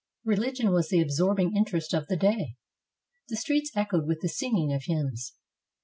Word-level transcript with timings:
Religion 0.25 0.71
was 0.71 0.89
the 0.89 0.99
absorbing 0.99 1.55
interest 1.55 1.93
of 1.93 2.07
the 2.07 2.17
day. 2.17 2.55
The 3.29 3.35
streets 3.37 3.69
echoed 3.77 4.07
with 4.07 4.21
the 4.21 4.29
singing 4.29 4.73
of 4.73 4.85
hymns. 4.85 5.35